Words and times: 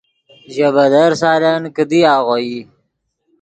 ژے 0.53 0.67
بدر 0.75 1.11
سالن 1.21 1.63
کیدی 1.75 1.99
آغوئی 2.15 2.53